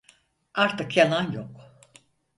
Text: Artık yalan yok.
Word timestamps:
Artık 0.53 0.97
yalan 0.97 1.31
yok. 1.31 1.61